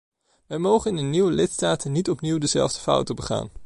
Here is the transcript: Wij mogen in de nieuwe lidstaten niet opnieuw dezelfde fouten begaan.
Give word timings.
Wij 0.47 0.57
mogen 0.57 0.89
in 0.91 0.95
de 0.97 1.01
nieuwe 1.01 1.31
lidstaten 1.31 1.91
niet 1.91 2.09
opnieuw 2.09 2.37
dezelfde 2.37 2.79
fouten 2.79 3.15
begaan. 3.15 3.49